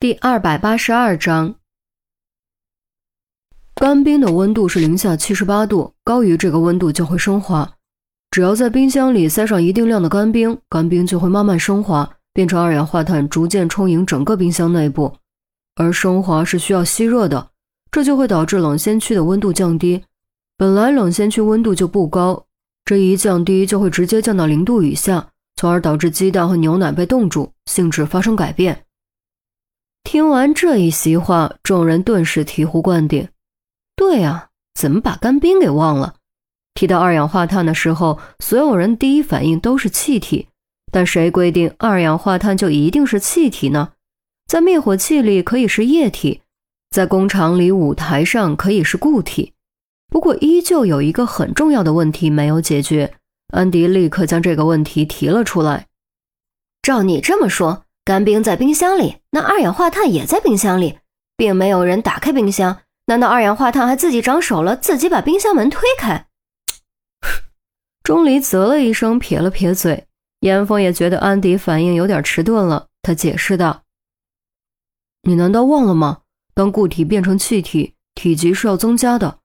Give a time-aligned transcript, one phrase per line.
[0.00, 1.56] 第二百八十二章，
[3.74, 7.68] 干冰的温度是零下七十八度，高于这个温度就会升华。
[8.30, 15.12] 只要在冰箱里塞上一定量的干冰，干冰就会慢慢升华，变成二氧化碳，逐渐充盈整个冰箱内部。
[15.74, 17.50] 而升华是需要吸热的，
[17.90, 20.04] 这就会导致冷鲜区的温度降低。
[20.56, 22.46] 本来冷鲜区温度就不高，
[22.84, 28.84] 这一降低就会直接降到零度以下，从而导致鸡蛋和牛奶被冻住，性质发生改变。
[30.10, 33.28] 听完这一席话，众人顿时醍醐灌顶。
[33.94, 36.14] 对啊，怎么把干冰给忘了？
[36.72, 40.48] 提到二氧化碳的时候，所有人第一反应都是气体。
[40.90, 43.90] 但谁规定二氧化碳就一定是气体呢？
[44.46, 46.40] 在灭火器里可以是液体，
[46.88, 49.52] 在工厂里、舞台上可以是固体。
[50.08, 53.12] 不过，依旧有一个很重要的问题没有解决。
[53.48, 55.86] 安迪立刻将这个问题提了出来。
[56.80, 57.84] 照你这么说。
[58.08, 60.98] 干冰在冰箱里，那二氧化碳也在冰箱里，
[61.36, 62.78] 并没有人打开冰箱。
[63.04, 66.26] 难道二氧化碳还自己长手了，自己把冰箱门推开？
[68.02, 70.06] 钟离啧了一声，撇了撇嘴。
[70.40, 73.82] 严峰也觉得安迪反应有点迟钝了，他解释道
[75.28, 76.20] ：“你难道忘了吗？
[76.54, 79.40] 当固体变成气体，体积是要增加的。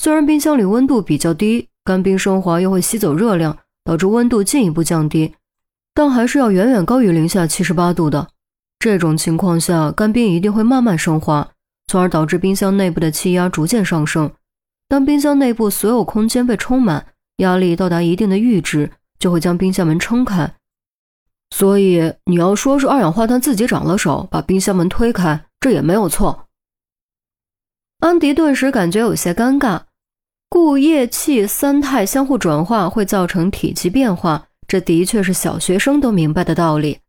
[0.00, 5.34] 虽然冰箱里温度比较低，干冰升华又会吸走热量，导致温度进一步降低。”
[5.94, 8.28] 但还是要远远高于零下七十八度的。
[8.80, 11.48] 这种情况下，干冰一定会慢慢升华，
[11.86, 14.30] 从而导致冰箱内部的气压逐渐上升。
[14.88, 17.06] 当冰箱内部所有空间被充满，
[17.38, 20.54] 压力到达一定的阈值，就会将冰箱门撑开。
[21.50, 26.48] 所以你要说是二氧化碳自己长了手，把冰箱门推开，这也没有错。
[28.00, 29.82] 安迪顿时感觉有些尴尬。
[30.50, 34.48] 固、液、气三态相互转化会造成体积变化。
[34.66, 37.00] 这的确是小学生都明白的道理。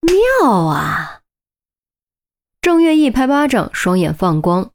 [0.00, 1.20] 妙啊！
[2.60, 4.70] 郑月一拍巴掌，双眼放光。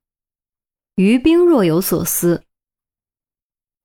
[0.96, 2.44] 于冰若有所思。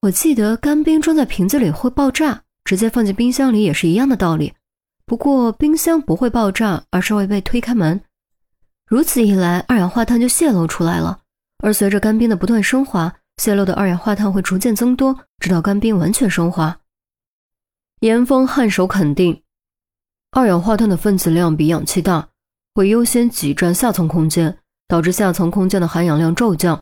[0.03, 4.55] 我记得干冰装在瓶子里会爆炸，直接放进冰箱里也是一样的道理。
[5.05, 8.01] 不过冰箱不会爆炸，而是会被推开门。
[8.87, 11.21] 如此一来，二氧化碳就泄露出来了。
[11.59, 16.81] 而随着干冰的不断升华，泄露的二氧化碳会逐渐增多，直到干冰完全升华。
[18.01, 19.43] 严峰颔首肯定，
[20.31, 22.27] 二氧化碳的分子量比氧气大，
[22.75, 24.57] 会优先挤占下层空间，
[24.89, 26.81] 导致下层空间的含氧量骤降。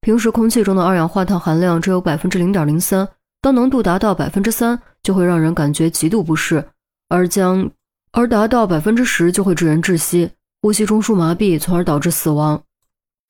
[0.00, 3.06] 平时空气中的二氧化碳含量只有百分之零点零三，
[3.42, 6.66] 当浓度达到百分之三，就会让人感觉极度不适，
[7.10, 7.70] 而将
[8.12, 10.30] 而达到百分之十就会致人窒息、
[10.62, 12.62] 呼吸中枢麻痹，从而导致死亡。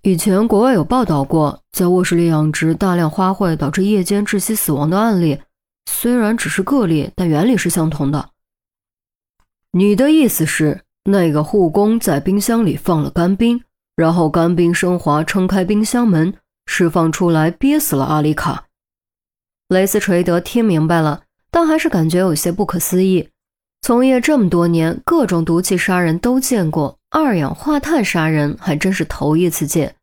[0.02, 5.40] 以前国外有报道过，在卧室里养殖大量花卉导致夜间窒息死亡的案例。
[5.86, 8.30] 虽然只是个例，但原理是相同的。
[9.72, 13.62] 你的意思是，那个护工在冰箱里放了干冰，
[13.94, 16.34] 然后干冰升华，撑开冰箱门，
[16.66, 18.66] 释放出来，憋死了阿丽卡。
[19.68, 23.28] 雷斯垂德听明白了，但还是感觉有些不可思议。
[23.82, 29.94] 从业这么多年，各种毒气杀人都见过，二氧化碳杀人还真是头一次见。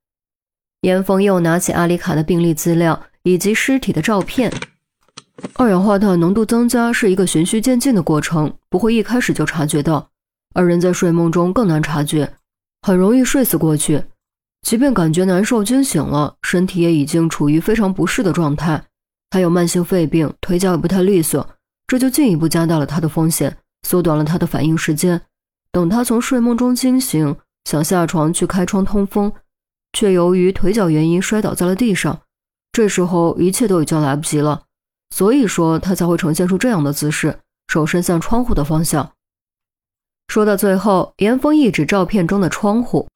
[0.82, 4.52] 严峰又拿起阿丽卡的病历资料以及尸体的照片。
[5.56, 10.10] 二氧化碳浓度增加是一个循序渐进的过程，不会一开始就察觉到。
[10.54, 12.34] 而人在睡梦中更难察觉，
[12.82, 14.04] 很容易睡死过去。
[14.62, 18.84] 即便感觉难受、惊醒了，身体也已经处于非常不适的状态。
[19.32, 21.48] 还有慢性肺病，腿脚也不太利索，
[21.88, 23.58] 这就进一步加大了他的风险，
[23.88, 25.20] 缩短了他的反应时间。
[25.72, 29.34] 等他从睡梦中惊醒，想下床去开窗通风，
[29.92, 32.22] 却由于腿脚原因摔倒在了地上。
[32.72, 34.64] 这时候一切都已经来不及了。
[35.14, 37.38] 所以说他才会呈现出这样的姿势，
[37.68, 39.12] 手伸向窗户的方向。
[40.28, 43.08] 说到最后，严峰一指照片中的窗户。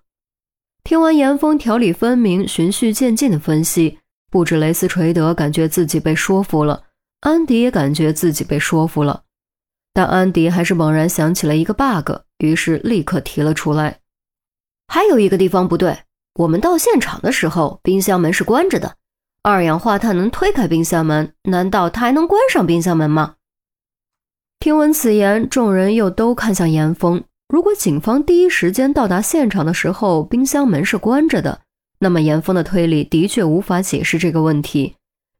[0.84, 3.98] 听完严峰条理分明、循序渐进的分析，
[4.30, 6.84] 不止雷斯垂德感觉自己被说服了，
[7.22, 9.24] 安迪也感觉自己被说服了。
[9.92, 14.02] 但安迪还是猛然想起了一个 bug，于是立刻提了出来
[14.88, 16.04] ：“还有一个地方不对，
[16.36, 18.98] 我们到现场的时候，冰箱门是关着的。”
[19.48, 23.36] 二氧化碳能推开冰箱门，难道它还能关上冰箱门吗？
[24.60, 27.24] 听闻此言，众人又都看向严峰。
[27.48, 31.62] 如果警方第一时间到达现场的时候，冰箱门是关着的，
[32.00, 34.96] 那么严峰的推理的确无法解释这个问题。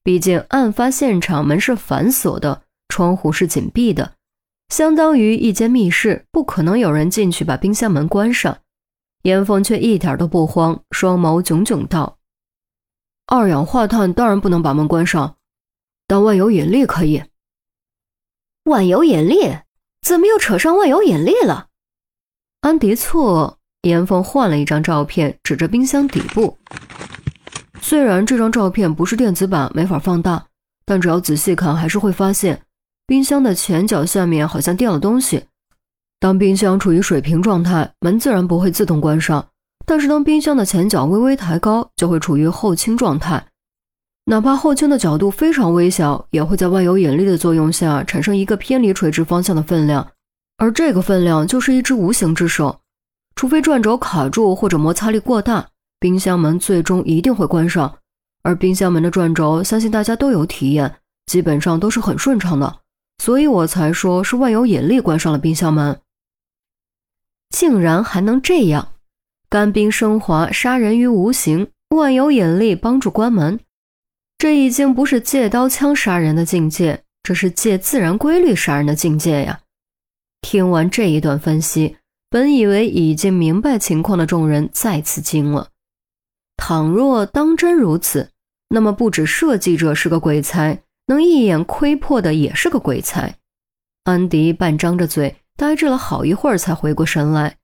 [0.06, 4.14] 毕竟案发现场门是反锁的，窗户是紧闭的，
[4.70, 8.58] 相当于一间密室，不可能有人进去把冰箱门关上。
[9.24, 12.17] 严峰却一点都不慌，双眸炯炯道。
[13.30, 15.36] 二氧化碳当然不能把门关上，
[16.08, 17.22] 但万有引力可以。
[18.64, 19.58] 万有引力？
[20.02, 21.68] 怎么又扯上万有引力了？
[22.62, 26.58] 安迪错，严峰换了一张照片，指着冰箱底部。
[27.82, 30.46] 虽然这张照片不是电子版，没法放大，
[30.86, 32.62] 但只要仔细看，还是会发现
[33.06, 35.44] 冰箱的前脚下面好像垫了东西。
[36.20, 39.50] 当冰箱处于水平状态，门自然不会自动关上；
[39.88, 43.48] 但是当冰箱的前脚微微抬高，就会处于后倾状态。
[44.26, 50.06] 哪怕后倾的角度非常微小，也会在万有引力的作用下产生一个偏离垂直方向的分量，
[50.58, 52.82] 而这个分量就是一只无形之手。
[53.38, 55.66] 除非转轴卡住或者摩擦力过大，
[56.02, 57.98] 冰箱门最终一定会关上。
[58.44, 60.96] 而冰箱门的转轴，相信大家都有体验，
[61.28, 62.80] 基本上都是很顺畅的，
[63.24, 65.98] 所以我才说是万有引力关上了冰箱门。
[67.50, 68.90] 竟然还能这样，
[69.50, 73.60] 干冰升华，杀人于无形，万有引力帮助关门，
[74.38, 79.62] 这已经不是借刀枪杀人的境界，这是借自然规律杀人的境界呀！
[80.42, 81.98] 听完这一段分析，
[82.30, 85.70] 本以为已经明白情况的众人再次惊了。
[86.58, 88.32] 倘若当真如此，
[88.70, 93.36] 那么不止设计者是个鬼才，能一眼窥破的也是个鬼才。
[94.04, 95.38] 安迪半张着嘴。
[95.60, 97.58] 呆滞了好一会儿，才回过神来，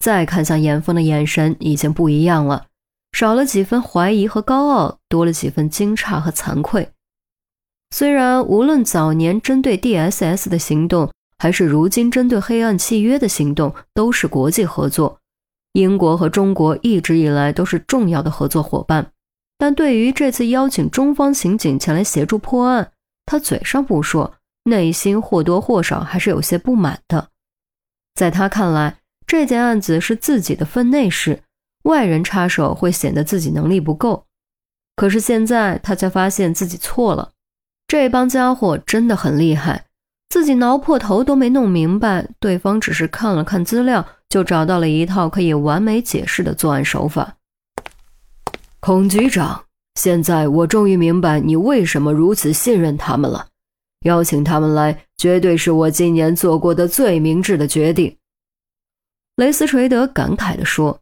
[0.00, 2.66] 再看向严峰的眼神已经不一样了，
[3.12, 6.90] 少了几分怀疑和高傲，多了几分惊诧和惭愧。
[7.90, 15.18] 虽然无论早年针对 DSS 的行动，还是如今针对黑暗契约的行动，都是国际合作，
[15.74, 19.12] 英国和中国一直以来都是重要的合作伙伴，
[19.58, 22.92] 但对于这次邀请中方刑警前来协助破案，
[23.26, 24.34] 他嘴上不说。
[24.64, 27.28] 内心或多或少还是有些不满的，
[28.14, 28.98] 在他看来，
[29.30, 31.44] 这件案子是自己的分内事，
[31.84, 34.24] 外人插手会显得自己能力不够。
[34.96, 37.30] 可是现在他才发现自己错了，
[37.86, 39.84] 这帮家伙真的很厉害，
[40.30, 47.36] 自己挠破头都没弄明白，对方只是看了看资料，就找到了一套可以完美解释的作案手法。
[48.80, 49.62] 孔局长，
[49.94, 53.46] 现在我终于明白你为什么如此信任他们了。
[54.04, 58.16] 邀请他们来，绝对是我今年做过的最明智的决定。”
[59.36, 61.00] 雷斯垂德感慨地说。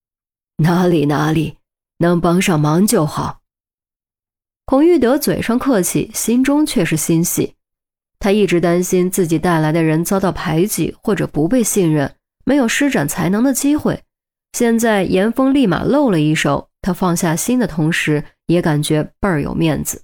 [0.62, 1.56] “哪里哪里，
[1.98, 3.40] 能帮上忙就好。”
[4.66, 7.54] 孔玉德嘴上客气，心中却是欣喜。
[8.18, 12.14] 他一直担心自己带来的人遭到排挤或者不被信任，
[12.44, 14.02] 没有施展才能的机会。
[14.52, 20.02] 现在严峰立马露了一手，他放下心的同时，也感觉倍儿有面子。